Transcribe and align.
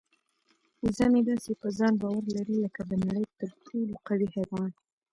وزه 0.83 1.05
مې 1.11 1.21
داسې 1.29 1.51
په 1.61 1.67
ځان 1.77 1.93
باور 2.01 2.25
لري 2.37 2.55
لکه 2.63 2.81
د 2.89 2.91
نړۍ 3.07 3.25
تر 3.39 3.49
ټولو 3.65 3.93
قوي 4.07 4.27
حیوان. 4.35 4.71